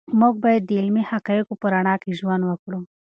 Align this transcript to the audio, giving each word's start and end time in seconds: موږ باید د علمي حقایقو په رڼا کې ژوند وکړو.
موږ 0.19 0.33
باید 0.43 0.61
د 0.65 0.71
علمي 0.79 1.03
حقایقو 1.11 1.59
په 1.61 1.67
رڼا 1.73 1.95
کې 2.01 2.17
ژوند 2.19 2.43
وکړو. 2.45 2.79